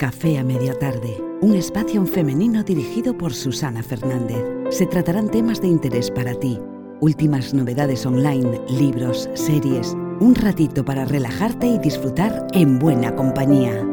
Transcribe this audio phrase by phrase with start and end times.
[0.00, 4.42] Café a media tarde, un espacio femenino dirigido por Susana Fernández.
[4.70, 6.58] Se tratarán temas de interés para ti,
[7.00, 13.86] últimas novedades online, libros, series, un ratito para relajarte y disfrutar en buena compañía.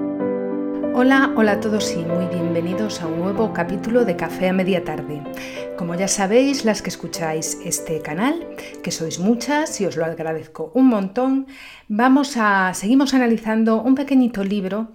[0.93, 4.85] Hola, hola a todos y muy bienvenidos a un nuevo capítulo de Café a Media
[4.85, 5.21] Tarde.
[5.77, 8.47] Como ya sabéis, las que escucháis este canal,
[8.81, 11.47] que sois muchas y os lo agradezco un montón,
[11.89, 14.87] vamos a seguimos analizando un pequeñito libro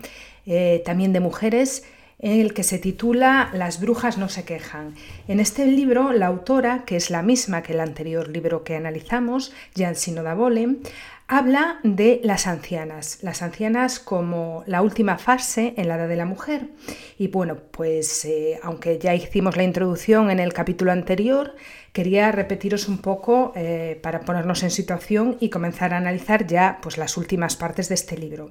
[0.47, 1.85] eh, también de mujeres,
[2.19, 4.95] en el que se titula Las brujas no se quejan.
[5.29, 9.53] En este libro, la autora, que es la misma que el anterior libro que analizamos,
[9.77, 10.77] Jansino Davole,
[11.27, 16.27] habla de las ancianas, las ancianas como la última fase en la edad de la
[16.27, 16.69] mujer.
[17.19, 21.55] Y bueno, pues eh, aunque ya hicimos la introducción en el capítulo anterior,
[21.93, 26.97] quería repetiros un poco eh, para ponernos en situación y comenzar a analizar ya pues,
[26.97, 28.51] las últimas partes de este libro.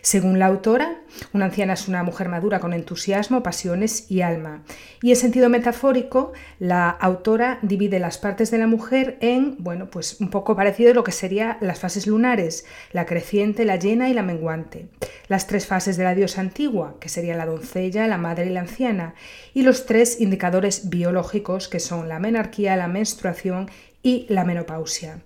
[0.00, 1.02] Según la autora,
[1.34, 4.62] una anciana es una mujer madura con entusiasmo, pasiones y alma.
[5.02, 10.20] Y en sentido metafórico, la autora divide las partes de la mujer en, bueno, pues
[10.20, 14.14] un poco parecido a lo que serían las fases lunares, la creciente, la llena y
[14.14, 14.88] la menguante.
[15.28, 18.60] Las tres fases de la diosa antigua, que serían la doncella, la madre y la
[18.60, 19.14] anciana.
[19.52, 23.68] Y los tres indicadores biológicos, que son la menarquía, la menstruación
[24.02, 25.20] y la menopausia.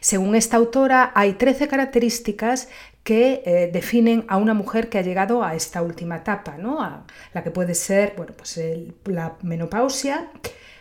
[0.00, 2.68] Según esta autora, hay 13 características
[3.02, 7.04] que eh, definen a una mujer que ha llegado a esta última etapa, ¿no?
[7.32, 8.60] la que puede ser bueno, pues
[9.06, 10.28] la menopausia,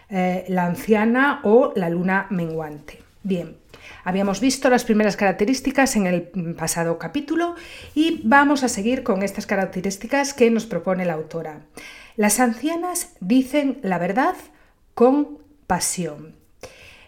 [0.09, 3.00] eh, la anciana o la luna menguante.
[3.23, 3.58] Bien,
[4.03, 6.23] habíamos visto las primeras características en el
[6.58, 7.56] pasado capítulo
[7.95, 11.62] y vamos a seguir con estas características que nos propone la autora.
[12.16, 14.36] Las ancianas dicen la verdad
[14.94, 16.36] con pasión.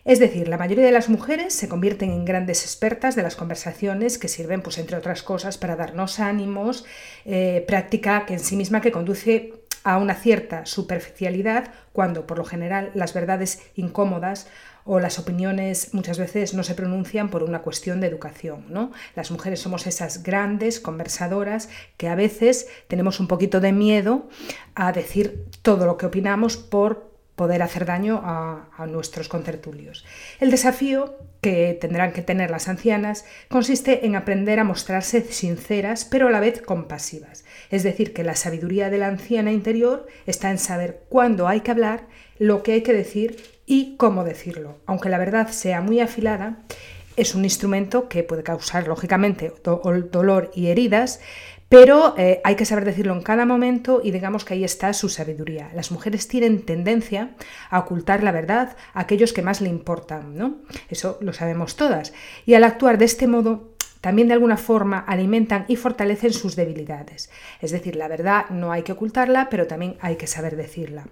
[0.05, 4.17] Es decir, la mayoría de las mujeres se convierten en grandes expertas de las conversaciones
[4.17, 6.85] que sirven, pues, entre otras cosas, para darnos ánimos,
[7.25, 12.45] eh, práctica que en sí misma que conduce a una cierta superficialidad cuando, por lo
[12.45, 14.47] general, las verdades incómodas
[14.85, 18.65] o las opiniones muchas veces no se pronuncian por una cuestión de educación.
[18.69, 18.91] ¿no?
[19.15, 24.27] Las mujeres somos esas grandes conversadoras que a veces tenemos un poquito de miedo
[24.75, 27.08] a decir todo lo que opinamos por
[27.39, 30.03] poder hacer daño a, nuestros contertulios.
[30.41, 36.27] El desafío que tendrán que tener las ancianas consiste en aprender a mostrarse sinceras pero
[36.27, 37.45] a la vez compasivas.
[37.71, 41.71] Es decir, que la sabiduría de la anciana interior está en saber cuándo hay que
[41.71, 42.07] hablar,
[42.39, 44.81] lo que hay que decir y cómo decirlo.
[44.85, 46.57] Aunque la verdad sea muy afilada,
[47.15, 51.21] es un instrumento que puede causar, lógicamente, dolor y heridas,
[51.69, 55.07] pero eh, hay que saber decirlo en cada momento y digamos que ahí está su
[55.07, 55.71] sabiduría.
[55.75, 57.35] Las mujeres tienen tendencia
[57.69, 60.57] a ocultar la verdad a aquellos que más le importan, ¿no?
[60.89, 62.11] Eso lo sabemos todas.
[62.47, 67.29] Y al actuar de este modo, también de alguna forma alimentan y fortalecen sus debilidades.
[67.61, 71.05] Es decir, la verdad no hay que ocultarla, pero también hay que saber decirla.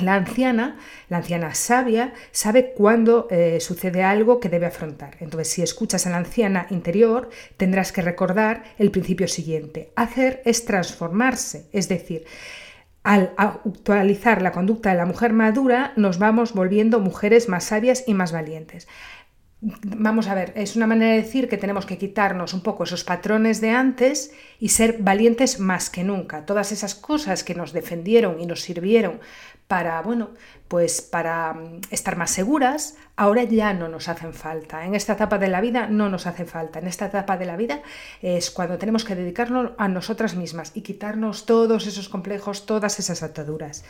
[0.00, 0.78] La anciana,
[1.08, 5.16] la anciana sabia, sabe cuándo eh, sucede algo que debe afrontar.
[5.20, 9.92] Entonces, si escuchas a la anciana interior, tendrás que recordar el principio siguiente.
[9.96, 12.24] Hacer es transformarse, es decir,
[13.02, 18.14] al actualizar la conducta de la mujer madura, nos vamos volviendo mujeres más sabias y
[18.14, 18.86] más valientes.
[19.60, 23.02] Vamos a ver, es una manera de decir que tenemos que quitarnos un poco esos
[23.02, 26.46] patrones de antes y ser valientes más que nunca.
[26.46, 29.20] Todas esas cosas que nos defendieron y nos sirvieron
[29.68, 30.30] para, bueno,
[30.66, 34.86] pues para mm, estar más seguras, ahora ya no nos hacen falta.
[34.86, 36.78] En esta etapa de la vida no nos hace falta.
[36.78, 37.82] En esta etapa de la vida
[38.22, 43.22] es cuando tenemos que dedicarnos a nosotras mismas y quitarnos todos esos complejos, todas esas
[43.22, 43.84] ataduras.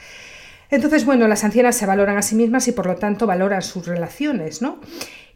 [0.70, 3.86] Entonces, bueno, las ancianas se valoran a sí mismas y por lo tanto valoran sus
[3.86, 4.80] relaciones, ¿no?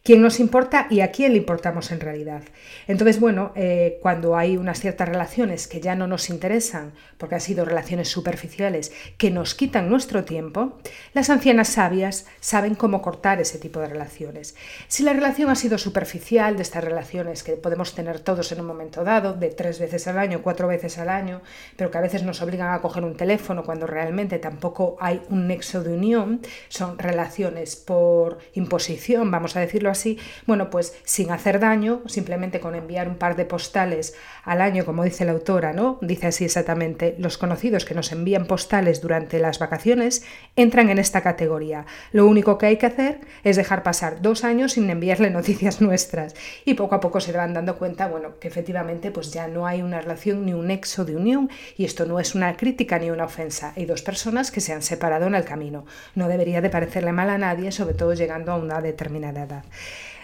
[0.02, 2.42] Quién nos importa y a quién le importamos en realidad.
[2.88, 7.40] Entonces, bueno, eh, cuando hay unas ciertas relaciones que ya no nos interesan, porque han
[7.40, 10.78] sido relaciones superficiales, que nos quitan nuestro tiempo,
[11.14, 14.56] las ancianas sabias saben cómo cortar ese tipo de relaciones.
[14.88, 18.66] Si la relación ha sido superficial, de estas relaciones que podemos tener todos en un
[18.66, 21.42] momento dado, de tres veces al año, cuatro veces al año,
[21.76, 25.46] pero que a veces nos obligan a coger un teléfono cuando realmente tampoco hay un
[25.46, 31.60] nexo de unión, son relaciones por imposición, vamos a decirlo así, bueno, pues sin hacer
[31.60, 35.98] daño, simplemente con enviar un par de postales al año, como dice la autora, ¿no?
[36.00, 40.24] Dice así exactamente, los conocidos que nos envían postales durante las vacaciones
[40.56, 41.86] entran en esta categoría.
[42.10, 46.34] Lo único que hay que hacer es dejar pasar dos años sin enviarle noticias nuestras
[46.64, 49.82] y poco a poco se van dando cuenta, bueno, que efectivamente pues ya no hay
[49.82, 53.24] una relación ni un nexo de unión y esto no es una crítica ni una
[53.24, 53.72] ofensa.
[53.76, 55.84] Hay dos personas que se han separado en el camino.
[56.14, 59.64] No debería de parecerle mal a nadie, sobre todo llegando a una determinada edad.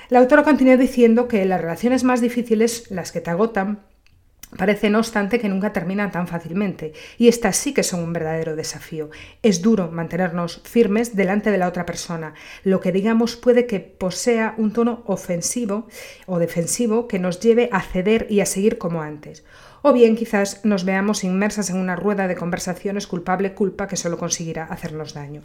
[0.09, 3.81] La autora continúa diciendo que las relaciones más difíciles, las que te agotan,
[4.57, 8.57] Parece, no obstante, que nunca terminan tan fácilmente, y estas sí que son un verdadero
[8.57, 9.11] desafío.
[9.43, 12.33] Es duro mantenernos firmes delante de la otra persona.
[12.65, 15.87] Lo que digamos puede que posea un tono ofensivo
[16.25, 19.45] o defensivo que nos lleve a ceder y a seguir como antes.
[19.83, 24.65] O bien quizás nos veamos inmersas en una rueda de conversaciones culpable-culpa que solo conseguirá
[24.65, 25.43] hacernos daño.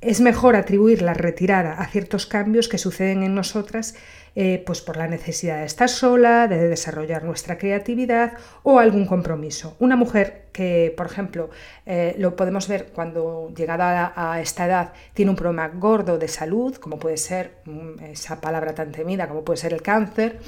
[0.00, 3.94] Es mejor atribuir la retirada a ciertos cambios que suceden en nosotras
[4.38, 9.74] eh, pues por la necesidad de estar sola, de desarrollar nuestra creatividad o algún compromiso.
[9.78, 11.48] Una mujer que, por ejemplo,
[11.86, 16.76] eh, lo podemos ver cuando llegada a, esta edad tiene un problema gordo de salud,
[16.76, 20.38] como puede ser mm, esa palabra tan temida, como puede ser el cáncer,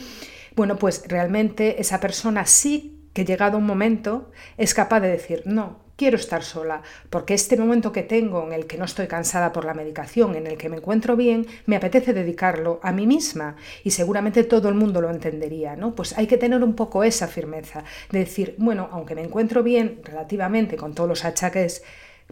[0.54, 5.88] bueno, pues realmente esa persona sí que llegado un momento es capaz de decir, no,
[5.98, 9.64] quiero estar sola, porque este momento que tengo en el que no estoy cansada por
[9.64, 13.90] la medicación, en el que me encuentro bien, me apetece dedicarlo a mí misma y
[13.90, 15.96] seguramente todo el mundo lo entendería, ¿no?
[15.96, 20.00] Pues hay que tener un poco esa firmeza de decir, bueno, aunque me encuentro bien
[20.04, 21.82] relativamente con todos los achaques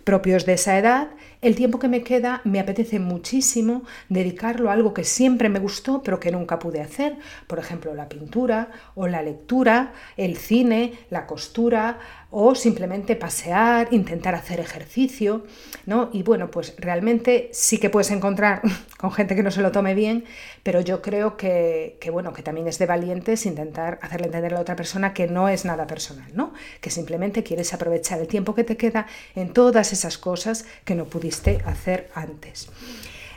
[0.04, 1.08] propios de esa edad,
[1.42, 6.02] el tiempo que me queda me apetece muchísimo dedicarlo a algo que siempre me gustó
[6.02, 7.16] pero que nunca pude hacer,
[7.46, 11.98] por ejemplo la pintura o la lectura, el cine, la costura
[12.30, 15.44] o simplemente pasear, intentar hacer ejercicio,
[15.86, 16.10] ¿no?
[16.12, 18.62] Y bueno, pues realmente sí que puedes encontrar
[18.98, 20.24] con gente que no se lo tome bien,
[20.62, 24.60] pero yo creo que, bueno, que también es de valientes intentar hacerle entender a la
[24.60, 26.52] otra persona que no es nada personal, ¿no?
[26.80, 31.04] Que simplemente quieres aprovechar el tiempo que te queda en todas esas cosas que no
[31.04, 31.25] pudiste
[31.64, 32.68] hacer antes.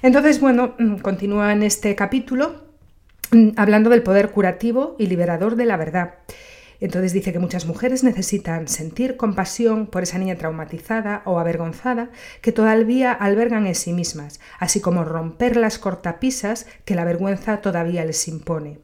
[0.02, 2.64] Entonces, bueno, mm, continúa en este capítulo
[3.32, 6.16] mm, hablando del poder curativo y liberador de la verdad.
[6.82, 12.10] Entonces dice que muchas mujeres necesitan sentir compasión por esa niña traumatizada o avergonzada
[12.42, 18.06] que todavía albergan en sí mismas, así como romper las cortapisas que la vergüenza todavía
[18.06, 18.80] les impone.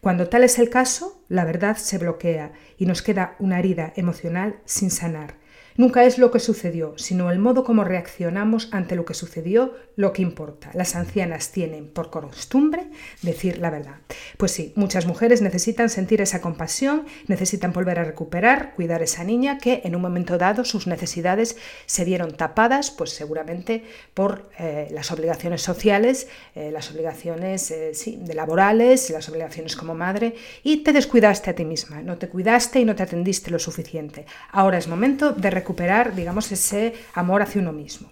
[0.00, 4.60] Cuando tal es el caso, la verdad se bloquea y nos queda una herida emocional
[4.64, 5.39] sin sanar.
[5.80, 10.12] Nunca es lo que sucedió, sino el modo como reaccionamos ante lo que sucedió lo
[10.12, 10.70] que importa.
[10.74, 12.90] Las ancianas tienen por costumbre
[13.22, 13.94] decir la verdad.
[14.40, 19.22] Pues sí, muchas mujeres necesitan sentir esa compasión, necesitan volver a recuperar, cuidar a esa
[19.22, 23.84] niña que en un momento dado sus necesidades se vieron tapadas, pues seguramente
[24.14, 30.34] por eh, las obligaciones sociales, eh, las obligaciones eh, de laborales, las obligaciones como madre,
[30.62, 34.24] y te descuidaste a ti misma, no te cuidaste y no te atendiste lo suficiente.
[34.52, 38.10] Ahora es momento de recuperar digamos, ese amor hacia uno mismo.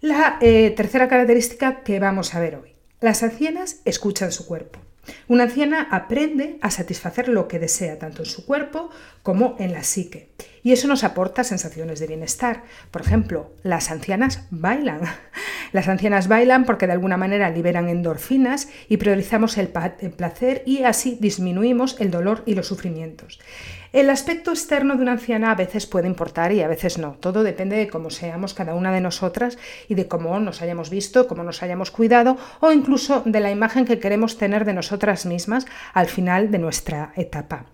[0.00, 2.76] La tercera característica que vamos a ver hoy.
[3.02, 4.80] Las ancianas escuchan su cuerpo.
[5.28, 8.90] Una anciana aprende a satisfacer lo que desea, tanto en su cuerpo
[9.22, 10.30] como en la psique.
[10.62, 12.64] Y eso nos aporta sensaciones de bienestar.
[12.90, 15.00] Por ejemplo, las ancianas bailan.
[15.72, 21.18] Las ancianas bailan porque de alguna manera liberan endorfinas y priorizamos el, placer y así
[21.20, 23.40] disminuimos el dolor y los sufrimientos.
[23.94, 27.12] El aspecto externo de una anciana a veces puede importar y a veces no.
[27.20, 29.56] Todo depende de cómo seamos cada una de nosotras
[29.88, 33.84] y de cómo nos hayamos visto, cómo nos hayamos cuidado o incluso de la imagen
[33.84, 37.66] que queremos tener de nosotras mismas al final de nuestra etapa.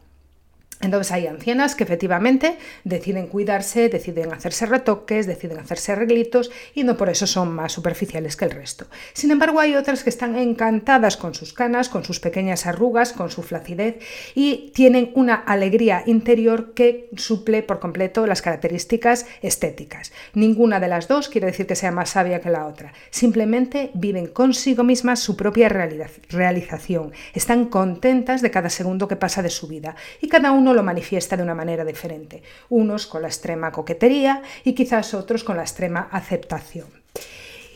[0.81, 6.97] Entonces hay ancianas que efectivamente deciden cuidarse, deciden hacerse retoques, deciden hacerse arreglitos y no
[6.97, 8.87] por eso son más superficiales que el resto.
[9.13, 13.31] Sin embargo, hay otras que están encantadas con sus canas, con sus pequeñas arrugas, con
[13.31, 13.97] su flacidez
[14.35, 20.13] y tienen una alegría interior que suple por completo las características estéticas.
[20.33, 22.93] Ninguna de las dos quiere decir que sea más sabia que la otra.
[23.11, 27.13] Simplemente viven consigo mismas su propia realización.
[27.35, 31.37] Están contentas de cada segundo que pasa de su vida y cada uno lo manifiesta
[31.37, 36.09] de una manera diferente, unos con la extrema coquetería y quizás otros con la extrema
[36.13, 36.89] aceptación.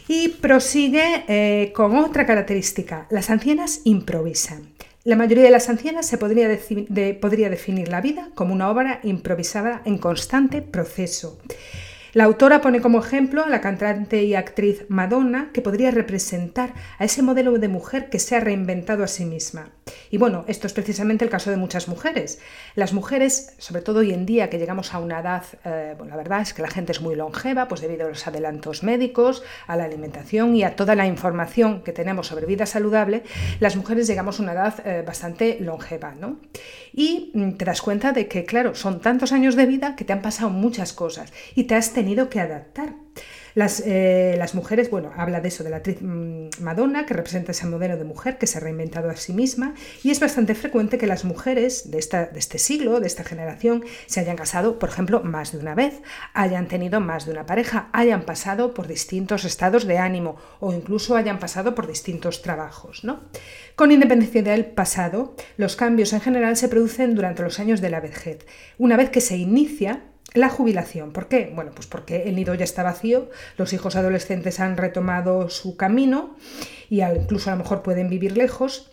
[0.07, 4.69] Y prosigue eh, con otra característica, las ancianas improvisan.
[5.05, 6.49] La mayoría de las ancianas se podría,
[7.21, 11.39] podría definir la vida como una obra improvisada en constante proceso.
[12.15, 17.05] La autora pone como ejemplo a la cantante y actriz Madonna, que podría representar a
[17.05, 19.71] ese modelo de mujer que se ha reinventado a sí misma.
[20.13, 22.39] Y bueno, esto es precisamente el caso de muchas mujeres.
[22.77, 26.43] Las mujeres, sobre todo hoy en día que llegamos a una edad, eh, la verdad
[26.43, 29.83] es que la gente es muy longeva, pues debido a los adelantos médicos, a la
[29.83, 33.25] alimentación y a toda la información que tenemos sobre vida saludable,
[33.59, 36.37] las mujeres llegamos a una edad eh, bastante longeva, ¿no?
[36.97, 40.13] Y mm, te das cuenta de que, claro, son tantos años de vida que te
[40.13, 42.95] han pasado muchas cosas y te has tenido que adaptar
[43.55, 47.53] Las, eh, las, mujeres, bueno, habla de eso, de la actriz mm, Madonna, que representa
[47.53, 50.99] ese modelo de mujer que se ha reinventado a sí misma, y es bastante frecuente
[50.99, 54.89] que las mujeres de, esta, de este siglo, de esta generación, se hayan casado, por
[54.89, 59.45] ejemplo, más de una vez, hayan tenido más de una pareja, hayan pasado por distintos
[59.45, 63.05] estados de ánimo o incluso hayan pasado por distintos trabajos.
[63.05, 63.21] ¿no?
[63.77, 68.01] Con independencia del pasado, los cambios en general se producen durante los años de la
[68.01, 68.47] vejez.
[68.79, 71.13] Una vez que se inicia la jubilación.
[71.13, 71.53] ¿Por qué?
[71.55, 76.37] Bueno, pues porque el nido ya está vacío, los hijos adolescentes han retomado su camino
[76.89, 78.91] y incluso a lo mejor pueden vivir lejos.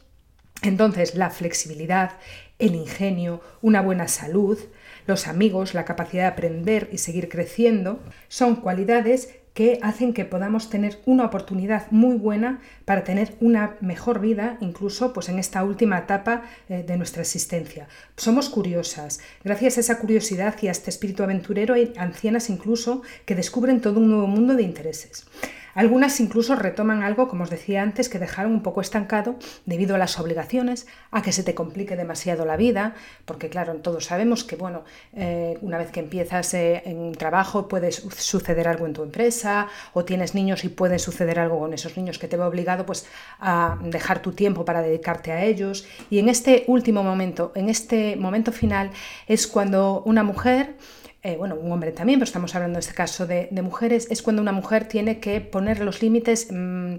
[0.62, 2.20] Entonces, la flexibilidad,
[2.60, 4.60] el ingenio, una buena salud,
[5.08, 10.70] los amigos, la capacidad de aprender y seguir creciendo, son cualidades que hacen que podamos
[10.70, 15.98] tener una oportunidad muy buena para tener una mejor vida, incluso pues, en esta última
[15.98, 17.88] etapa eh, de nuestra existencia.
[18.16, 19.20] Somos curiosas.
[19.44, 24.00] Gracias a esa curiosidad y a este espíritu aventurero hay ancianas incluso que descubren todo
[24.00, 25.26] un nuevo mundo de intereses.
[25.74, 29.36] Algunas incluso retoman algo, como os decía antes, que dejaron un poco estancado
[29.66, 34.06] debido a las obligaciones, a que se te complique demasiado la vida, porque claro, todos
[34.06, 38.86] sabemos que bueno, eh, una vez que empiezas eh, en un trabajo puede suceder algo
[38.86, 42.38] en tu empresa, o tienes niños y puede suceder algo con esos niños que te
[42.38, 43.06] va obligado pues
[43.40, 45.86] a dejar tu tiempo para dedicarte a ellos.
[46.10, 48.92] Y en este último momento, en este momento final,
[49.28, 50.76] es cuando una mujer
[51.24, 54.42] eh, bueno, un hombre también, pero estamos hablando en este caso de, mujeres, es cuando
[54.42, 56.96] una mujer tiene que poner los límites mm,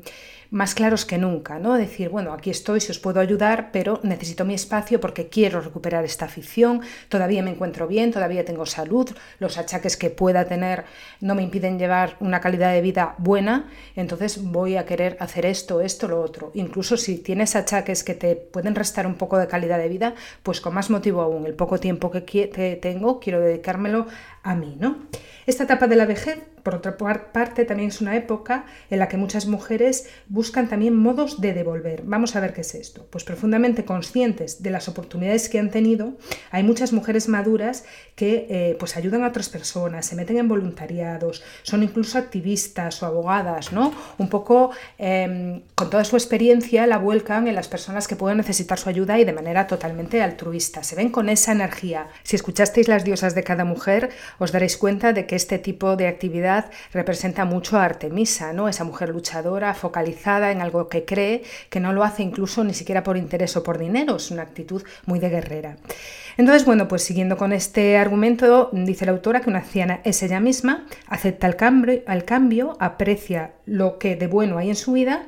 [0.52, 1.78] más claros que nunca, ¿no?
[1.78, 6.04] Decir, bueno, aquí estoy, si os puedo ayudar, pero necesito mi espacio porque quiero recuperar
[6.04, 10.85] esta afición, todavía me encuentro bien, todavía tengo salud, los achaques que pueda tener
[11.23, 15.80] no me impiden llevar una calidad de vida buena, entonces voy a querer hacer esto,
[15.80, 16.50] esto, lo otro.
[16.52, 20.61] Incluso si tienes achaques que te pueden restar un poco de calidad de vida, pues
[20.61, 24.06] con más motivo aún, el poco tiempo que, tengo, quiero dedicármelo
[24.42, 24.99] a mí, ¿no?
[25.47, 29.16] Esta etapa de la vejez, por otra parte, también es una época en la que
[29.16, 32.02] muchas mujeres buscan también modos de devolver.
[32.04, 33.07] Vamos a ver qué es esto.
[33.11, 36.14] Pues profundamente conscientes de las oportunidades que han tenido,
[36.50, 41.42] hay muchas mujeres maduras que eh, pues ayudan a otras personas, se meten en voluntariados,
[41.62, 43.92] son incluso activistas o abogadas, ¿no?
[44.19, 48.78] Un poco em, con toda su experiencia la vuelcan en las personas que pueden necesitar
[48.78, 50.83] su ayuda y de manera totalmente altruista.
[50.83, 52.09] Se ven con esa energía.
[52.23, 56.07] Si escuchasteis las diosas de cada mujer, os daréis cuenta de que este tipo de
[56.07, 56.51] actividad
[56.92, 58.68] representa mucho a Artemisa, ¿no?
[58.68, 63.02] Esa mujer luchadora, focalizada en algo que cree, que no lo hace incluso ni siquiera
[63.02, 65.76] por interés o por dinero, es una actitud muy de guerrera.
[66.37, 70.40] Entonces, bueno, pues siguiendo con este argumento, dice la autora que una anciana es ella
[70.40, 75.26] misma, acepta el cambio, el cambio aprecia lo que de bueno hay en su vida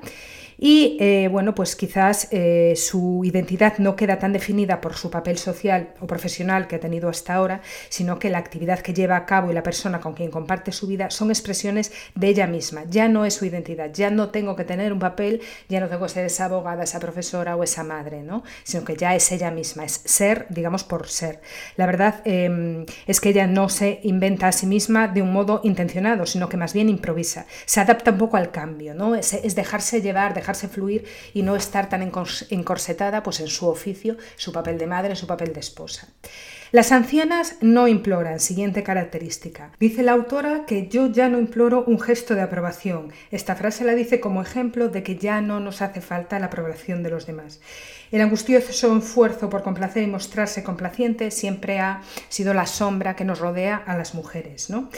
[0.58, 5.38] y eh, bueno, pues quizás eh, su identidad no queda tan definida por su papel
[5.38, 9.26] social o profesional que ha tenido hasta ahora, sino que la actividad que lleva a
[9.26, 13.08] cabo y la persona con quien comparte su vida son expresiones de ella misma, ya
[13.08, 16.12] no es su identidad, ya no tengo que tener un papel, ya no tengo que
[16.12, 18.42] ser esa abogada, esa profesora o esa madre, ¿no?
[18.62, 21.40] sino que ya es ella misma, es ser, digamos, por ser.
[21.76, 25.60] La verdad em, es que ella no se inventa a sí misma de un modo
[25.64, 29.14] intencionado, sino que más bien improvisa, se adapta un poco al cambio, ¿no?
[29.14, 34.18] es, es dejarse llevar, dejarse fluir y no estar tan encorsetada pues, en su oficio,
[34.36, 36.08] su papel de madre, su papel de esposa.
[36.70, 39.70] Las ancianas no imploran, siguiente característica.
[39.78, 43.12] Dice la autora que yo ya no imploro un gesto de aprobación.
[43.30, 47.02] Esta frase la dice como ejemplo de que ya no nos hace falta la aprobación
[47.04, 47.60] de los demás.
[48.10, 53.38] El angustioso esfuerzo por complacer y mostrarse complaciente siempre ha sido la sombra que nos
[53.38, 54.68] rodea a las mujeres.
[54.68, 54.90] ¿no?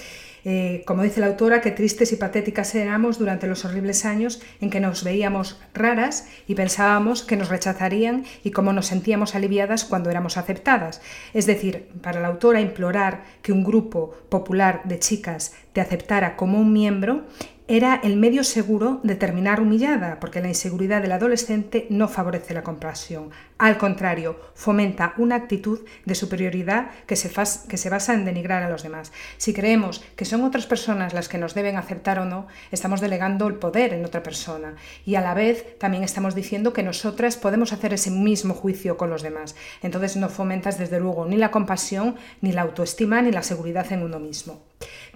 [0.48, 4.70] Eh, como dice la autora, qué tristes y patéticas éramos durante los horribles años en
[4.70, 10.08] que nos veíamos raras y pensábamos que nos rechazarían y cómo nos sentíamos aliviadas cuando
[10.08, 11.02] éramos aceptadas.
[11.34, 16.60] Es decir, para la autora implorar que un grupo popular de chicas te aceptara como
[16.60, 17.24] un miembro
[17.68, 22.62] era el medio seguro de terminar humillada, porque la inseguridad del adolescente no favorece la
[22.62, 23.30] compasión.
[23.58, 27.28] Al contrario, fomenta una actitud de superioridad que se,
[27.68, 29.10] que se, basa en denigrar a los demás.
[29.36, 33.48] Si creemos que son otras personas las que nos deben aceptar o no, estamos delegando
[33.48, 34.76] el poder en otra persona.
[35.04, 39.10] Y a la vez también estamos diciendo que nosotras podemos hacer ese mismo juicio con
[39.10, 39.56] los demás.
[39.82, 44.02] Entonces no fomentas desde luego ni la compasión, ni la autoestima, ni la seguridad en
[44.02, 44.62] uno mismo.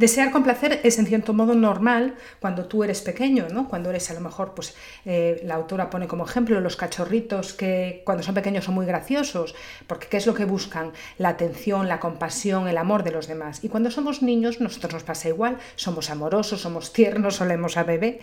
[0.01, 3.69] Desear complacer es en cierto modo normal cuando tú eres pequeño, ¿no?
[3.69, 8.01] Cuando eres a lo mejor, pues eh, la autora pone como ejemplo los cachorritos que
[8.07, 9.55] cuando son pequeños son muy graciosos,
[9.87, 10.93] porque ¿qué es lo que buscan?
[11.19, 13.63] La atención, la compasión, el amor de los demás.
[13.63, 18.21] Y cuando somos niños, nosotros nos pasa igual, somos amorosos, somos tiernos, solemos a bebé.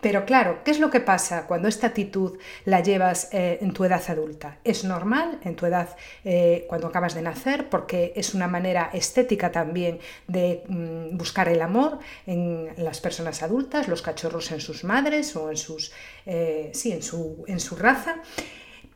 [0.00, 3.84] Pero claro, ¿qué es lo que pasa cuando esta actitud la llevas eh, en tu
[3.84, 4.56] edad adulta?
[4.64, 5.94] Es normal en tu edad
[6.24, 11.60] eh, cuando acabas de nacer, porque es una manera estética también de mm, buscar el
[11.60, 15.92] amor en las personas adultas, los cachorros en sus madres o en, sus,
[16.24, 18.22] eh, sí, en, su, en su raza,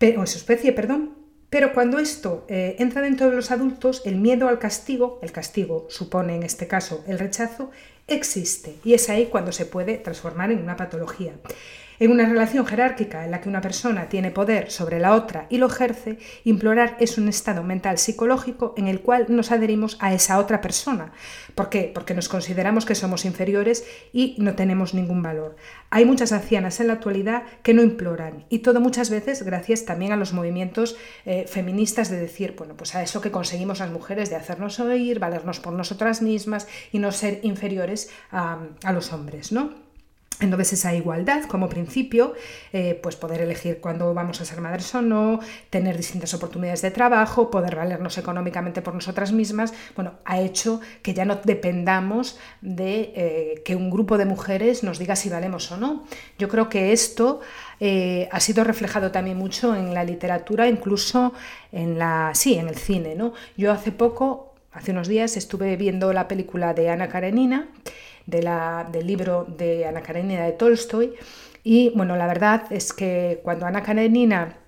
[0.01, 4.17] o en su especie, perdón, pero cuando esto eh, entra dentro de los adultos, el
[4.17, 7.71] miedo al castigo, el castigo supone en este caso el rechazo,
[8.09, 11.35] existe y es ahí cuando se puede transformar en una patología.
[12.03, 15.59] En una relación jerárquica en la que una persona tiene poder sobre la otra y
[15.59, 20.41] lo ejerce, implorar es un estado mental psicológico en el cual nos adherimos a esa
[20.41, 21.13] otra persona.
[21.55, 21.93] ¿Por qué?
[21.95, 25.55] Porque nos consideramos que somos inferiores y no tenemos ningún valor.
[25.91, 30.11] Hay muchas ancianas en la actualidad que no imploran y todo muchas veces gracias también
[30.11, 34.29] a los movimientos eh, feministas de decir, bueno, pues a eso que conseguimos las mujeres
[34.29, 39.53] de hacernos oír, valernos por nosotras mismas y no ser inferiores a, a los hombres,
[39.53, 39.92] ¿no?
[40.43, 42.35] Entonces esa igualdad como principio,
[42.73, 45.39] eh, pues poder elegir cuándo vamos a ser madres o no,
[45.71, 51.15] tener distintas oportunidades de trabajo, poder valernos económicamente por nosotras mismas, bueno, ha hecho que
[51.15, 55.77] ya no dependamos de eh, que un grupo de mujeres nos diga si valemos o
[55.77, 56.05] no.
[56.39, 57.41] Yo creo que esto
[57.79, 61.33] eh, ha sido reflejado también mucho en la literatura, incluso
[61.71, 63.15] en la, sí, en el cine.
[63.15, 63.33] ¿no?
[63.57, 67.69] Yo hace poco, hace unos días, estuve viendo la película de Ana Karenina
[68.27, 71.15] del libro de Ana Karenina de Tolstoy.
[71.65, 74.59] Y bueno, la verdad es que cuando Ana Karenina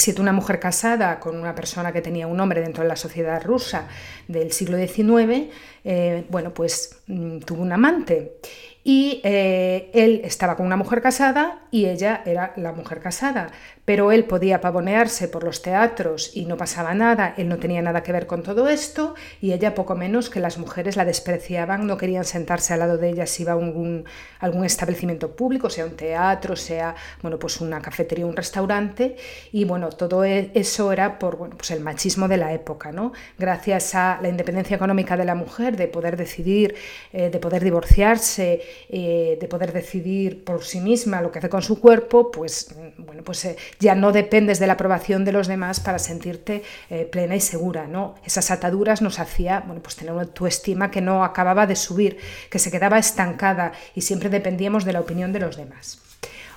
[0.00, 3.42] siendo una mujer casada con una persona que tenía un hombre dentro de la sociedad
[3.44, 3.86] rusa
[4.28, 5.50] del siglo XIX,
[5.84, 8.38] eh, bueno, pues mm, tuvo un amante
[8.82, 13.50] y eh, él estaba con una mujer casada y ella era la mujer casada,
[13.84, 18.02] pero él podía pavonearse por los teatros y no pasaba nada, él no tenía nada
[18.02, 21.96] que ver con todo esto y ella poco menos que las mujeres la despreciaban, no
[21.96, 24.04] querían sentarse al lado de ella si iba a algún,
[24.38, 29.16] algún establecimiento público, sea un teatro, sea bueno, pues una cafetería, un restaurante
[29.52, 33.12] y bueno, todo e, eso era por bueno, pues el machismo de la época, ¿no?
[33.38, 36.74] Gracias a la independencia económica de la mujer, de poder decidir,
[37.12, 41.62] eh, de poder divorciarse, eh, de poder decidir por sí misma lo que hace con
[41.62, 45.80] su cuerpo, pues, bueno, pues eh, ya no dependes de la aprobación de los demás
[45.80, 47.86] para sentirte eh, plena y segura.
[47.86, 48.14] ¿no?
[48.24, 52.18] Esas ataduras nos hacía bueno, pues tener una autoestima que no acababa de subir,
[52.50, 56.09] que se quedaba estancada y siempre dependíamos de la opinión de los demás.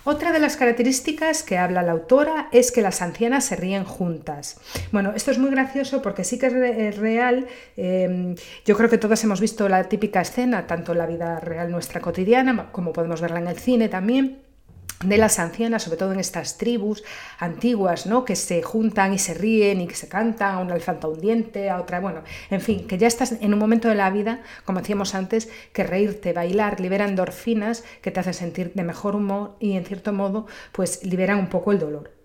[0.06, 4.60] Otra de las características que habla la autora es que las ancianas se ríen juntas.
[4.92, 6.48] Bueno, esto es muy gracioso porque sí que
[6.88, 7.48] es real.
[7.78, 8.36] Em,
[8.66, 12.02] yo creo que todos hemos visto la típica escena, tanto en la vida real nuestra
[12.02, 14.43] cotidiana como podemos verla en el cine también
[15.04, 17.04] de las ancianas, sobre todo en estas tribus
[17.40, 18.26] antiguas, ¿no?
[18.26, 21.20] que se juntan y se ríen y que se cantan, a una le falta un
[21.20, 24.42] diente, a otra, bueno, en fin, que ya estás en un momento de la vida,
[24.66, 29.56] como decíamos antes, que reírte, bailar, libera endorfinas que te hacen sentir de mejor humor
[29.60, 32.23] y en cierto modo, pues liberan un poco el dolor.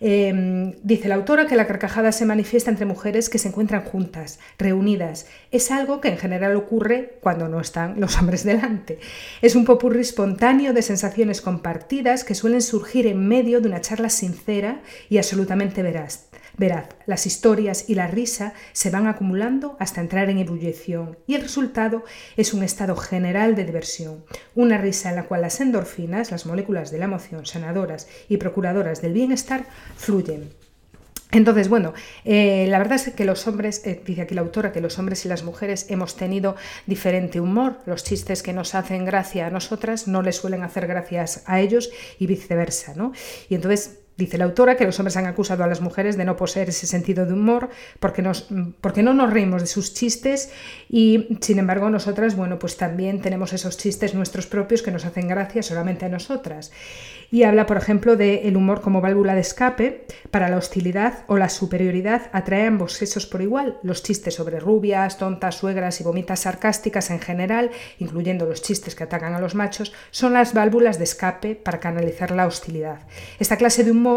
[0.00, 4.38] Em, dice la autora que la carcajada se manifiesta entre mujeres que se encuentran juntas,
[4.58, 5.26] reunidas.
[5.50, 8.98] Es algo que en general ocurre cuando no están los hombres delante.
[9.42, 14.08] Es un popurrí espontáneo de sensaciones compartidas que suelen surgir en medio de una charla
[14.08, 16.29] sincera y absolutamente veraz.
[16.56, 21.42] Verad, las historias y la risa se van acumulando hasta entrar en ebullición y el
[21.42, 22.04] resultado
[22.36, 26.90] es un estado general de diversión, una risa en la cual las endorfinas, las moléculas
[26.90, 30.50] de la emoción sanadoras y procuradoras del bienestar, fluyen.
[31.32, 34.80] Entonces, bueno, eh, la verdad es que los hombres, eh, dice aquí la autora, que
[34.80, 37.78] los hombres y las mujeres hemos tenido diferente humor.
[37.86, 41.90] Los chistes que nos hacen gracia a nosotras no les suelen hacer gracias a ellos
[42.18, 43.12] y viceversa, ¿no?
[43.48, 46.36] Y entonces Dice la autora que los hombres han acusado a las mujeres de no
[46.36, 48.22] poseer ese sentido de humor porque,
[48.82, 50.50] porque no nos reímos de sus chistes
[50.90, 55.26] y sin embargo nosotras, bueno, pues también tenemos esos chistes nuestros propios que nos hacen
[55.26, 56.70] gracia solamente a nosotras.
[57.32, 61.36] Y habla, por ejemplo, del el humor como válvula de escape para la hostilidad o
[61.36, 63.78] la superioridad atrae a ambos sexos por igual.
[63.82, 69.04] Los chistes sobre rubias, tontas, suegras y vomitas sarcásticas en general, incluyendo los chistes que
[69.04, 73.06] atacan a los machos, son las válvulas de escape para canalizar la hostilidad.
[73.38, 74.09] Esta clase de humor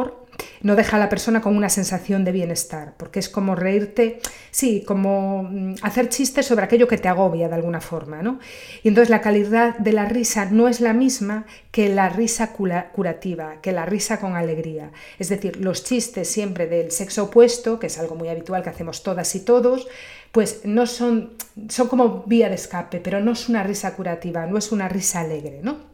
[0.61, 4.19] no deja a la persona con una sensación de bienestar, porque es como reírte,
[4.51, 8.39] sí, como mm, hacer chistes sobre aquello que te agobia de alguna forma, ¿no?
[8.81, 13.61] Y entonces la calidad de la risa no es la misma que la risa curativa,
[13.61, 14.91] que la risa con alegría.
[15.19, 19.03] Es decir, los chistes siempre del sexo opuesto, que es algo muy habitual que hacemos
[19.03, 19.87] todas y todos,
[20.31, 21.33] pues no son,
[21.69, 25.21] son como vía de escape, pero no es una risa curativa, no es una risa
[25.21, 25.92] alegre, ¿no?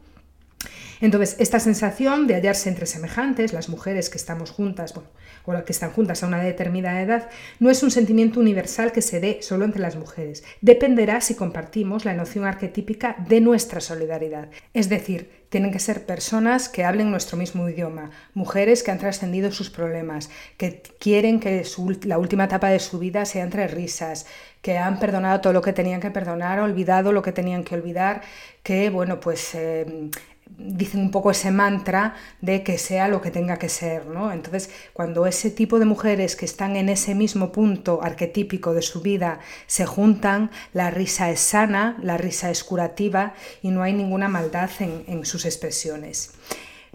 [1.00, 5.08] Entonces, esta sensación de hallarse entre semejantes, las mujeres que estamos juntas, bueno,
[5.44, 9.02] o las que están juntas a una determinada edad, no es un sentimiento universal que
[9.02, 10.44] se dé solo entre las mujeres.
[10.60, 14.50] Dependerá si compartimos la noción arquetípica de nuestra solidaridad.
[14.74, 19.50] Es decir, tienen que ser personas que hablen nuestro mismo idioma, mujeres que han trascendido
[19.50, 21.64] sus problemas, que quieren que
[22.04, 24.26] la última etapa de su vida sea entre risas,
[24.62, 28.22] que han perdonado todo lo que tenían que perdonar, olvidado lo que tenían que olvidar,
[28.62, 30.10] que bueno, pues eh,
[30.58, 34.32] dicen un poco ese mantra de que sea lo que tenga que ser, ¿no?
[34.32, 39.00] Entonces, cuando ese tipo de mujeres que están en ese mismo punto arquetípico de su
[39.00, 44.28] vida se juntan, la risa es sana, la risa es curativa y no hay ninguna
[44.28, 46.32] maldad en, en sus expresiones.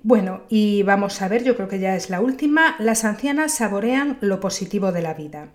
[0.04, 4.20] Bueno, y vamos a ver, yo creo que ya es la última, las ancianas saborean
[4.22, 5.48] lo positivo de la vida.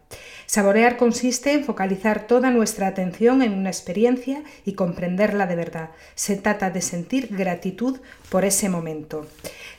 [0.50, 5.90] Saborear consiste en focalizar toda nuestra atención en una experiencia y comprenderla de verdad.
[6.16, 9.28] Se trata de sentir gratitud por ese momento.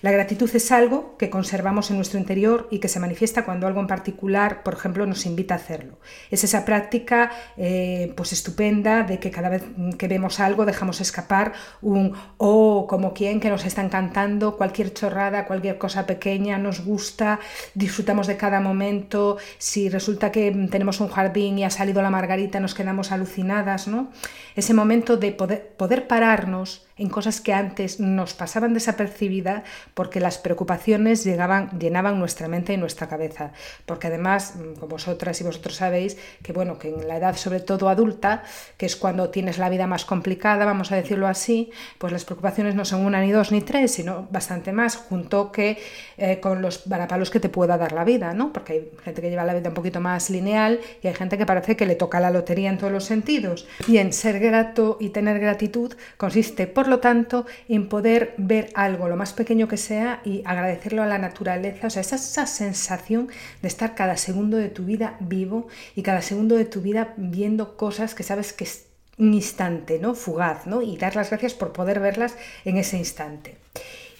[0.01, 3.81] La gratitud es algo que conservamos en nuestro interior y que se manifiesta cuando algo
[3.81, 5.99] en particular, por ejemplo, nos invita a hacerlo.
[6.31, 9.63] Es esa práctica eh, pues estupenda de que cada vez
[9.97, 15.45] que vemos algo dejamos escapar un oh, como quien que nos está encantando, cualquier chorrada,
[15.45, 17.41] cualquier cosa pequeña, nos gusta,
[17.73, 19.37] disfrutamos de cada momento.
[19.57, 24.11] Si resulta que tenemos un jardín y ha salido la margarita, nos quedamos alucinadas, ¿no?
[24.55, 30.37] Ese momento de poder, poder pararnos en cosas que antes nos pasaban desapercibidas porque las
[30.37, 33.51] preocupaciones llegaban, llenaban nuestra mente y nuestra cabeza.
[33.85, 37.89] Porque además, mm, vosotras y vosotros sabéis, que bueno, que en la edad sobre todo
[37.89, 38.43] adulta,
[38.77, 42.75] que es cuando tienes la vida más complicada, vamos a decirlo así, pues las preocupaciones
[42.75, 45.77] no son una ni dos ni tres, sino bastante más, junto que
[46.17, 48.53] eh, con los varapalos que te pueda dar la vida, ¿no?
[48.53, 51.45] Porque hay gente que lleva la vida un poquito más lineal y hay gente que
[51.45, 53.67] parece que le toca la lotería en todos los sentidos.
[53.87, 59.15] Y en ser grato y tener gratitud consiste, lo tanto, en poder ver algo, lo
[59.15, 61.87] más pequeño que sea, y agradecerlo a la naturaleza.
[61.87, 63.29] O sea, esa, esa sensación
[63.61, 67.77] de estar cada segundo de tu vida vivo y cada segundo de tu vida viendo
[67.77, 68.85] cosas que sabes que es
[69.17, 70.15] un instante, ¿no?
[70.15, 70.81] Fugaz, ¿no?
[70.81, 73.57] Y dar las gracias por poder verlas en ese instante.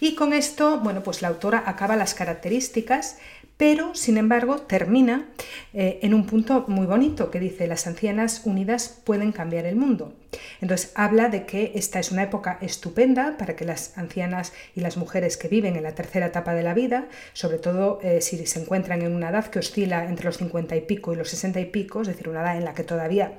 [0.00, 3.18] Y con esto, bueno, pues la autora acaba las características
[3.62, 5.28] pero sin embargo termina
[5.72, 10.14] eh, en un punto muy bonito que dice las ancianas unidas pueden cambiar el mundo.
[10.60, 14.96] Entonces habla de que esta es una época estupenda para que las ancianas y las
[14.96, 18.60] mujeres que viven en la tercera etapa de la vida, sobre todo eh, si se
[18.60, 21.66] encuentran en una edad que oscila entre los 50 y pico y los 60 y
[21.66, 23.38] pico, es decir, una edad en la que todavía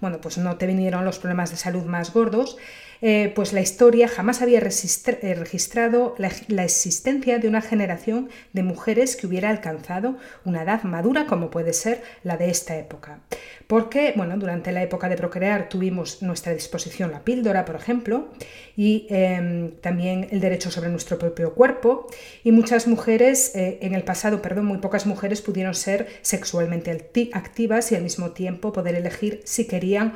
[0.00, 2.58] bueno, pues no te vinieron los problemas de salud más gordos,
[3.06, 9.14] eh, pues la historia jamás había eh, registrado la, existencia de una generación de mujeres
[9.14, 13.20] que hubiera alcanzado una edad madura como puede ser la de esta época.
[13.66, 18.30] Porque, bueno, durante la época de procrear tuvimos nuestra disposición la píldora, por ejemplo,
[18.74, 22.06] y em, también el derecho sobre nuestro propio cuerpo,
[22.42, 26.90] y muchas mujeres, eh, en el pasado, perdón, muy pocas mujeres pudieron ser sexualmente
[27.34, 30.14] activas y al mismo tiempo poder elegir si querían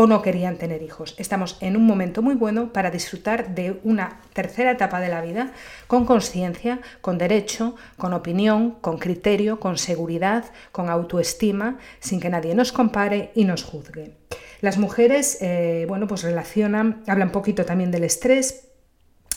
[0.00, 1.16] o no querían tener hijos.
[1.18, 5.50] Estamos en un momento muy bueno para disfrutar de una tercera etapa de la vida
[5.88, 12.54] con conciencia, con derecho, con opinión, con criterio, con seguridad, con autoestima, sin que nadie
[12.54, 14.14] nos compare y nos juzgue.
[14.60, 18.67] Las mujeres, eh, bueno, pues relacionan, hablan un poquito también del estrés,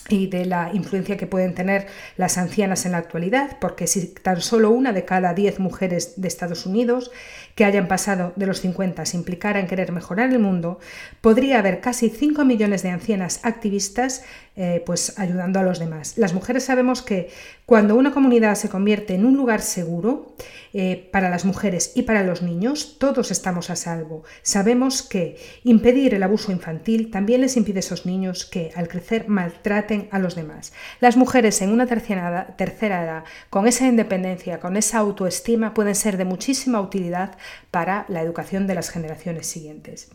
[0.08, 1.86] y de la influencia que pueden tener
[2.16, 6.28] las ancianas en la actualidad, porque si tan solo una de cada diez mujeres de
[6.28, 7.10] Estados Unidos
[7.54, 10.80] que hayan pasado de los 50 se implicara en querer mejorar el mundo,
[11.20, 16.18] podría haber casi 5 millones de ancianas activistas eh, pues ayudando a los demás.
[16.18, 17.30] Las mujeres sabemos que
[17.72, 20.36] cuando una comunidad se convierte en un lugar seguro
[20.74, 24.24] eh, para las mujeres y para los niños, todos estamos a salvo.
[24.42, 29.26] Sabemos que impedir el abuso infantil también les impide a esos niños que al crecer
[29.26, 30.74] maltraten a los demás.
[31.00, 36.18] Las mujeres en una tercera tercera edad con esa independencia, con esa autoestima, pueden ser
[36.18, 37.38] de muchísima utilidad
[37.70, 40.10] para la educación de las generaciones siguientes.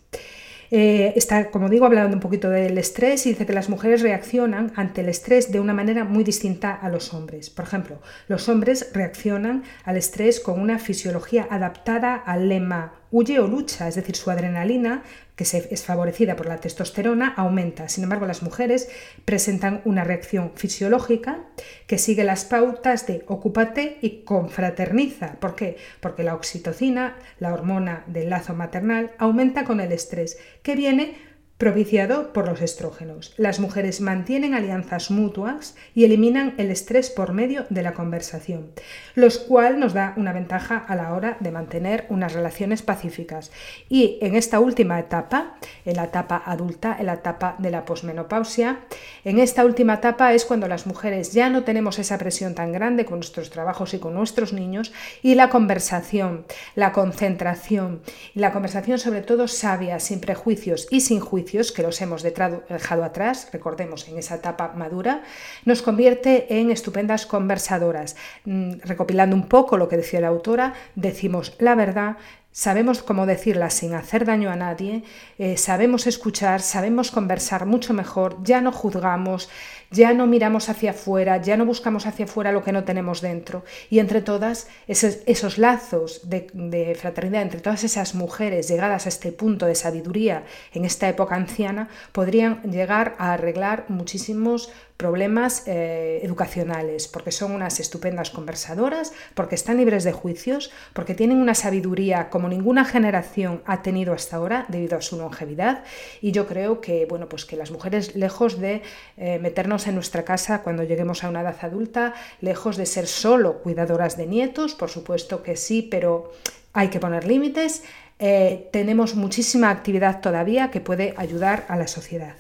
[0.72, 4.72] Eh, está, como digo, hablando un poquito del estrés y dice que las mujeres reaccionan
[4.76, 7.50] ante el estrés de una manera muy distinta a los hombres.
[7.50, 13.48] Por ejemplo, los hombres reaccionan al estrés con una fisiología adaptada al lema huye o
[13.48, 15.04] lucha, es decir, su adrenalina,
[15.36, 17.90] que es favorecida por la testosterona, aumenta.
[17.90, 18.90] Sin embargo, las mujeres
[19.24, 21.42] presentan una reacción fisiológica
[21.86, 25.34] que sigue las pautas de ocúpate y confraterniza.
[25.34, 25.78] ¿Por qué?
[26.00, 31.16] Porque la oxitocina, la hormona del lazo maternal, aumenta con el estrés, que viene
[31.58, 33.34] propiciado por los estrógenos.
[33.38, 38.72] Las mujeres mantienen alianzas mutuas y eliminan el estrés por medio de la conversación,
[39.16, 43.52] lo cual nos da una ventaja a la hora de mantener unas relaciones pacíficas.
[43.90, 48.82] Y en esta última etapa, en la etapa adulta, en la etapa de la posmenopausia,
[49.24, 53.06] en esta última etapa es cuando las mujeres ya no tenemos esa presión tan grande
[53.06, 54.94] con nuestros trabajos y con nuestros niños
[55.24, 58.02] y la conversación, la concentración
[58.36, 63.50] la conversación sobre todo sabia, sin prejuicios y sin juicios que los hemos dejado atrás,
[63.52, 65.24] recordemos, en esa etapa madura,
[65.66, 68.16] nos convierte en estupendas conversadoras.
[68.46, 72.18] Mm, recopilando un poco lo que decía la autora, decimos la verdad,
[72.52, 75.04] sabemos cómo decirla sin hacer daño a nadie,
[75.38, 79.48] eh, sabemos escuchar, sabemos conversar mucho mejor, ya no juzgamos,
[79.92, 83.64] ya no miramos hacia afuera, ya no buscamos hacia afuera lo que no tenemos dentro.
[83.90, 89.32] Y entre todas, esos, lazos de, de, fraternidad, entre todas esas mujeres llegadas a este
[89.32, 97.08] punto de sabiduría en esta época anciana, podrían llegar a arreglar muchísimos problemas eh, educacionales,
[97.08, 102.50] porque son unas estupendas conversadoras, porque están libres de juicios, porque tienen una sabiduría como
[102.50, 105.84] ninguna generación ha tenido hasta ahora debido a su longevidad.
[106.20, 108.82] Y yo creo que, bueno, pues que las mujeres, lejos de
[109.18, 113.60] eh, meternos en nuestra casa cuando lleguemos a una edad adulta, lejos de ser solo
[113.60, 116.32] cuidadoras de nietos, por supuesto que sí, pero
[116.74, 117.84] hay que poner límites.
[118.18, 122.36] Eh, tenemos muchísima actividad todavía que puede ayudar a la sociedad.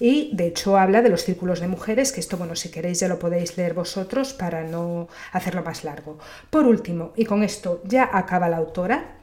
[0.00, 3.08] Y de hecho habla de los círculos de mujeres, que esto, bueno, si queréis ya
[3.08, 6.18] lo podéis leer vosotros para no hacerlo más largo.
[6.50, 9.18] Por último, y con esto ya acaba la autora,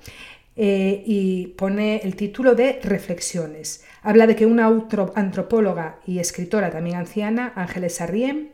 [0.58, 3.84] eh, y pone el título de Reflexiones.
[4.06, 4.68] Habla de que una
[5.16, 8.52] antropóloga y escritora también anciana, Ángeles Arrien,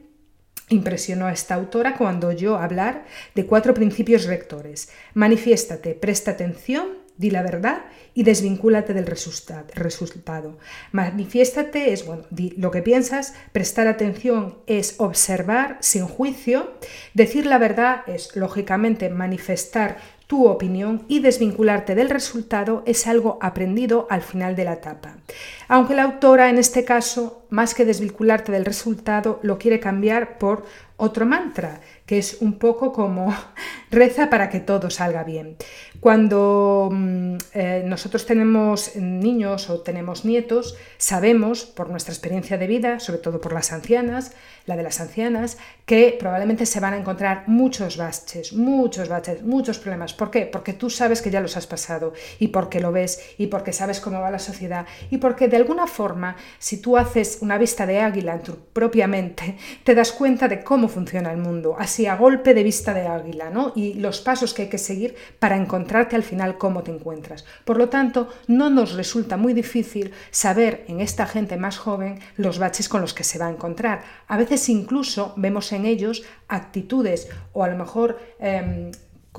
[0.69, 3.03] impresionó a esta autora cuando oyó hablar
[3.35, 4.89] de cuatro principios rectores.
[5.13, 7.81] Manifiéstate, presta atención, di la verdad
[8.13, 10.57] y desvincúlate del resultado.
[10.93, 16.71] Manifiéstate es, bueno, di lo que piensas, prestar atención es observar sin juicio,
[17.13, 19.97] decir la verdad es, lógicamente, manifestar
[20.31, 25.17] tu opinión y desvincularte del resultado es algo aprendido al final de la etapa.
[25.67, 30.63] Aunque la autora en este caso, más que desvincularte del resultado, lo quiere cambiar por
[30.95, 31.81] otro mantra,
[32.11, 33.33] que es un poco como
[33.89, 35.55] reza para que todo salga bien.
[36.01, 42.99] Cuando mm, eh, nosotros tenemos niños o tenemos nietos, sabemos por nuestra experiencia de vida,
[42.99, 44.33] sobre todo por las ancianas,
[44.65, 49.79] la de las ancianas, que probablemente se van a encontrar muchos baches, muchos baches, muchos
[49.79, 50.13] problemas.
[50.13, 50.45] ¿Por qué?
[50.45, 54.01] Porque tú sabes que ya los has pasado y porque lo ves y porque sabes
[54.01, 58.01] cómo va la sociedad y porque de alguna forma, si tú haces una vista de
[58.01, 61.75] águila en tu propia mente, te das cuenta de cómo funciona el mundo.
[61.79, 63.73] Así a golpe de vista de águila, ¿no?
[63.75, 67.45] Y los pasos que hay que seguir para encontrarte al final cómo te encuentras.
[67.65, 72.59] Por lo tanto, no nos resulta muy difícil saber en esta gente más joven los
[72.59, 74.03] baches con los que se va a encontrar.
[74.27, 78.19] A veces incluso vemos en ellos actitudes o a lo mejor...
[78.39, 78.91] Em,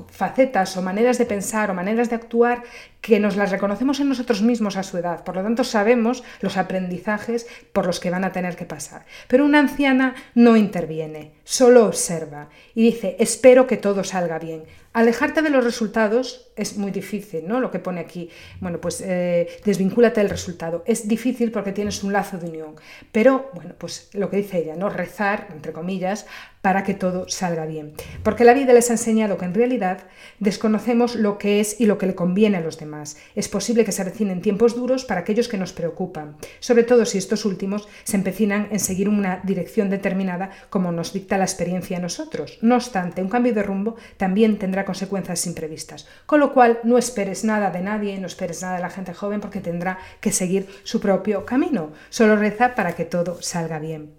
[0.09, 2.63] facetas o maneras de pensar o maneras de actuar
[3.01, 5.23] que nos las reconocemos en nosotros mismos a su edad.
[5.23, 9.05] Por lo tanto, sabemos los aprendizajes por los que van a tener que pasar.
[9.27, 14.63] Pero una anciana no interviene, solo observa y dice, espero que todo salga bien.
[14.93, 17.59] Alejarte de los resultados es muy difícil, ¿no?
[17.59, 18.29] Lo que pone aquí,
[18.61, 20.83] bueno, pues eh, desvincúlate del resultado.
[20.85, 22.75] Es difícil porque tienes un lazo de unión.
[23.11, 24.89] Pero, bueno, pues lo que dice ella, ¿no?
[24.89, 26.27] Rezar, entre comillas,
[26.61, 27.93] para que todo salga bien.
[28.23, 30.03] Porque la vida les ha enseñado que en realidad
[30.39, 33.17] desconocemos lo que es y lo que le conviene a los demás.
[33.35, 37.17] Es posible que se avecinen tiempos duros para aquellos que nos preocupan, sobre todo si
[37.17, 42.01] estos últimos se empecinan en seguir una dirección determinada como nos dicta la experiencia a
[42.01, 42.59] nosotros.
[42.61, 47.43] No obstante, un cambio de rumbo también tendrá consecuencias imprevistas, con lo cual no esperes
[47.43, 50.99] nada de nadie, no esperes nada de la gente joven porque tendrá que seguir su
[50.99, 51.91] propio camino.
[52.09, 54.13] Solo reza para que todo salga bien.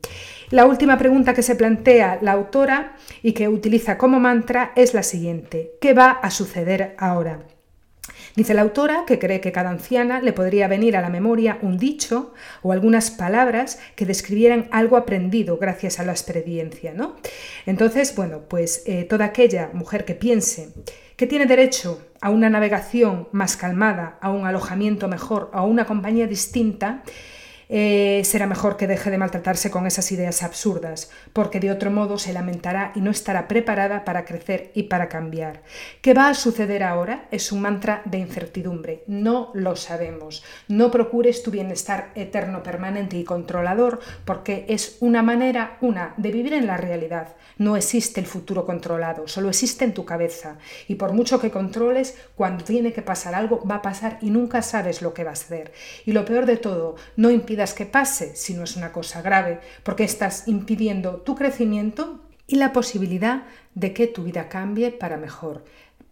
[0.51, 5.03] La última pregunta que se plantea la autora y que utiliza como mantra es la
[5.03, 5.73] siguiente.
[5.81, 7.54] ¿Qué va a suceder ahora?
[8.37, 11.79] Dice la autora que cree que cada anciana le podría venir a la memoria un
[11.79, 12.33] dicho
[12.63, 17.17] o algunas palabras que describieran algo aprendido gracias a la experiencia, ¿no?
[17.67, 20.73] Entonces, bueno, pues eh, toda aquella mujer que piense
[21.17, 26.27] que tiene derecho a una navegación más calmada, a un alojamiento mejor, a una compañía
[26.27, 27.03] distinta,
[27.69, 32.19] eh, será mejor que deje de maltratarse con esas ideas absurdas, porque de otro modo
[32.19, 35.63] se lamentará y no estará preparada para crecer y para cambiar.
[36.01, 37.27] ¿Qué va a suceder ahora?
[37.31, 39.05] Es un mantra de incertidumbre.
[39.07, 40.45] No lo sabemos.
[40.69, 46.55] No procures tu bienestar eterno, permanente y controlador, porque es una manera, una, de vivir
[46.55, 47.37] en la realidad.
[47.59, 50.59] No existe el futuro controlado, solo existe en tu cabeza.
[50.89, 54.63] Y por mucho que controles, cuando tiene que pasar algo, va a pasar y nunca
[54.63, 55.73] sabes lo que va a hacer.
[56.05, 57.31] Y lo peor de todo, no
[57.75, 62.73] que pase si no es una cosa grave, porque estás impidiendo tu crecimiento y la
[62.73, 65.65] posibilidad de que tu vida cambie para mejor.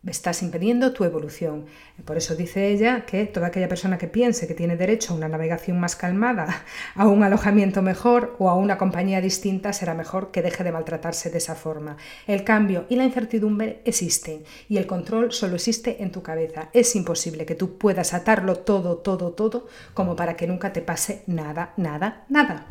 [0.07, 1.67] Estás impidiendo tu evolución.
[2.05, 5.29] Por eso dice ella que toda aquella persona que piense que tiene derecho a una
[5.29, 6.65] navegación más calmada,
[6.97, 11.31] a un alojamiento mejor o a una compañía distinta, será mejor que deje de maltratarse
[11.31, 11.97] de esa forma.
[12.27, 16.69] El cambio y la incertidumbre existen y el control solo existe en tu cabeza.
[16.73, 21.23] Es imposible que tú puedas atarlo todo, todo, todo, como para que nunca te pase
[21.27, 22.67] nada, nada, nada.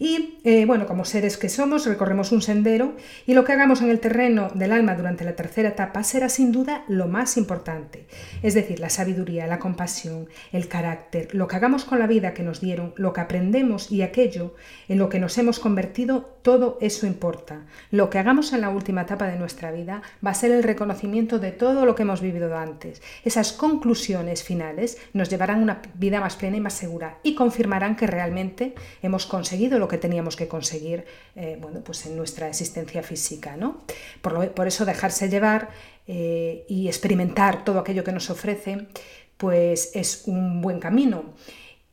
[0.00, 3.90] Y eh, bueno, como seres que somos, recorremos un sendero y lo que hagamos en
[3.90, 8.06] el terreno del alma durante la tercera etapa será sin duda lo más importante.
[8.42, 12.42] Es decir, la sabiduría, la compasión, el carácter, lo que hagamos con la vida que
[12.42, 14.54] nos dieron, lo que aprendemos y aquello
[14.88, 17.66] en lo que nos hemos convertido, todo eso importa.
[17.90, 21.38] Lo que hagamos en la última etapa de nuestra vida va a ser el reconocimiento
[21.38, 23.02] de todo lo que hemos vivido antes.
[23.24, 27.96] Esas conclusiones finales nos llevarán a una vida más plena y más segura y confirmarán
[27.96, 31.04] que realmente hemos conseguido lo que teníamos que conseguir
[31.36, 33.56] eh, bueno, pues en nuestra existencia física.
[33.56, 33.82] ¿no?
[34.22, 35.70] Por, eso dejarse llevar
[36.06, 38.88] eh, y experimentar todo aquello que nos ofrece
[39.36, 41.34] pues es un buen camino.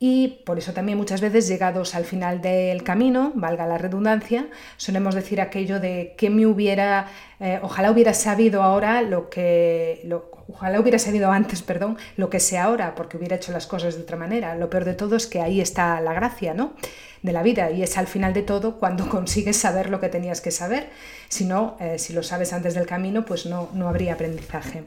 [0.00, 5.14] Y por eso también muchas veces llegados al final del camino, valga la redundancia, solemos
[5.16, 7.08] decir aquello de que me hubiera,
[7.40, 10.08] eh, ojalá hubiera sabido ahora lo que,
[10.48, 14.02] ojalá hubiera sabido antes, perdón, lo que sé ahora, porque hubiera hecho las cosas de
[14.02, 14.54] otra manera.
[14.54, 16.74] Lo peor de todo es que ahí está la gracia, ¿no?
[17.22, 20.40] de la vida y es al final de todo cuando consigues saber lo que tenías
[20.40, 20.90] que saber.
[21.28, 24.84] Si no, eh, si lo sabes antes del camino, pues no, no habría aprendizaje.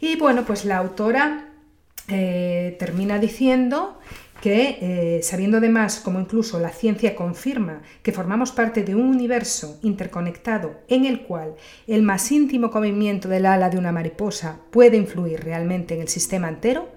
[0.00, 1.48] Y bueno, pues la autora
[2.08, 3.98] eh, termina diciendo
[4.44, 9.78] que eh, sabiendo además como incluso la ciencia confirma que formamos parte de un universo
[9.80, 11.54] interconectado en el cual
[11.86, 16.50] el más íntimo movimiento del ala de una mariposa puede influir realmente en el sistema
[16.50, 16.90] entero,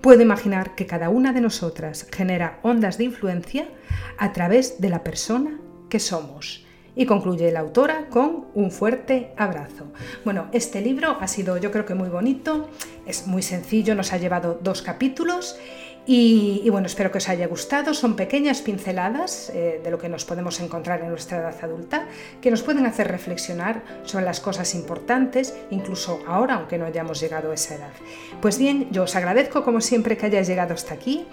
[0.00, 3.68] puedo imaginar que cada una de nosotras genera ondas de influencia
[4.16, 6.64] a través de la persona que somos.
[6.96, 9.92] Y concluye la autora con un fuerte abrazo.
[10.24, 12.70] Bueno, este libro ha sido yo creo que muy bonito,
[13.04, 15.58] es muy sencillo, nos ha llevado dos capítulos
[16.06, 17.94] y, bueno, espero que os haya gustado.
[17.94, 22.06] Son pequeñas pinceladas eh, de lo que nos podemos encontrar en nuestra edad adulta
[22.42, 27.50] que nos pueden hacer reflexionar sobre las cosas importantes, incluso ahora, aunque no hayamos llegado
[27.50, 27.92] a esa edad.
[28.42, 31.26] Pues bien, yo os agradezco como siempre que hayáis llegado hasta aquí.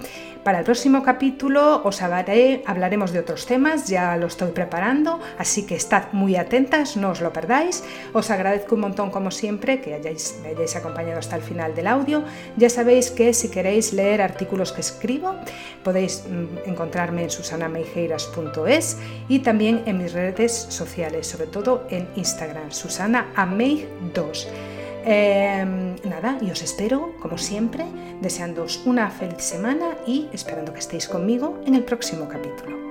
[0.43, 5.67] Para el próximo capítulo os hablaré, hablaremos de otros temas, ya lo estoy preparando, así
[5.67, 7.83] que estad muy atentas, no os lo perdáis.
[8.11, 11.85] Os agradezco un montón como siempre que hayáis, me hayáis acompañado hasta el final del
[11.85, 12.23] audio.
[12.57, 15.35] Ya sabéis que si queréis leer artículos que escribo.
[15.83, 18.97] Podéis mm, encontrarme en susanameijeiras.es
[19.29, 23.27] y también en mis redes sociales, sobre todo en Instagram, Susana
[24.15, 24.47] 2.
[25.03, 27.85] Em, nada, y os espero, como siempre,
[28.21, 32.90] deseándoos una feliz semana y esperando que estéis conmigo en el próximo capítulo.